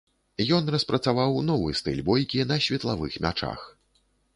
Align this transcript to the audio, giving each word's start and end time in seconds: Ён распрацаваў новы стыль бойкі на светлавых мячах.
Ён 0.57 0.71
распрацаваў 0.75 1.37
новы 1.51 1.77
стыль 1.83 2.03
бойкі 2.11 2.49
на 2.53 2.61
светлавых 2.71 3.23
мячах. 3.29 3.59